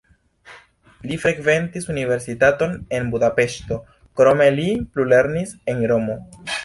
Li 1.09 1.17
frekventis 1.25 1.85
universitaton 1.95 2.73
en 3.01 3.11
Budapeŝto, 3.17 3.77
krome 4.21 4.49
li 4.59 4.67
plulernis 4.97 5.55
en 5.75 5.85
Romo. 5.93 6.19